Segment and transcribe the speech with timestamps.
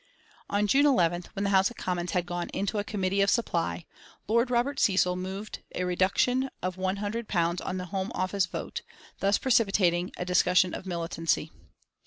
[0.49, 3.85] On June 11th, when the House of Commons had gone into a Committee of Supply,
[4.27, 8.81] Lord Robert Cecil moved a reduction of 100 pounds on the Home Office vote,
[9.19, 11.51] thus precipitating a discussion of militancy.